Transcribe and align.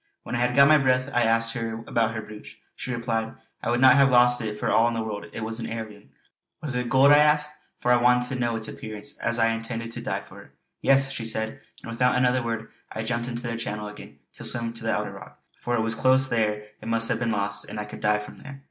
When 0.23 0.33
I 0.33 0.39
had 0.39 0.55
got 0.55 0.67
my 0.67 0.79
breath 0.79 1.11
I 1.13 1.25
asked 1.25 1.53
her 1.53 1.83
about 1.85 2.15
her 2.15 2.23
brooch. 2.23 2.59
She 2.75 2.91
replied: 2.91 3.35
"I 3.61 3.69
would 3.69 3.81
not 3.81 3.97
have 3.97 4.09
lost 4.09 4.41
it 4.41 4.59
for 4.59 4.71
all 4.71 4.91
the 4.91 5.03
world. 5.03 5.25
It 5.31 5.43
is 5.43 5.59
an 5.59 5.67
heirloom." 5.67 6.09
"Was 6.59 6.75
it 6.75 6.89
gold?" 6.89 7.11
I 7.11 7.19
asked, 7.19 7.55
for 7.77 7.91
I 7.91 8.01
wanted 8.01 8.27
to 8.29 8.35
know 8.41 8.55
its 8.55 8.67
appearance 8.67 9.19
as 9.19 9.37
I 9.37 9.49
intended 9.53 9.91
to 9.91 10.01
dive 10.01 10.25
for 10.25 10.41
it. 10.41 10.51
"Yes!" 10.81 11.11
she 11.11 11.23
said, 11.23 11.61
and 11.83 11.91
without 11.91 12.15
another 12.15 12.41
word 12.41 12.69
I 12.91 13.03
jumped 13.03 13.27
into 13.27 13.43
the 13.45 13.55
channel 13.57 13.87
again 13.89 14.17
to 14.33 14.43
swim 14.43 14.73
to 14.73 14.83
the 14.83 14.91
outer 14.91 15.11
rock, 15.11 15.39
for 15.59 15.75
it 15.75 15.81
was 15.81 15.93
close 15.93 16.27
there 16.29 16.63
it 16.81 16.87
must 16.87 17.07
have 17.09 17.19
been 17.19 17.31
lost 17.31 17.69
and 17.69 17.79
I 17.79 17.85
could 17.85 17.99
dive 17.99 18.23
from 18.23 18.37
there. 18.37 18.59